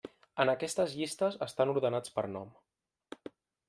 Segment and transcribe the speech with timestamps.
[0.43, 2.53] En aquestes llistes estan ordenats per nom.